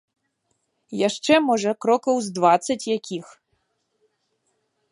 [1.07, 3.25] Яшчэ, можа, крокаў з дваццаць якіх.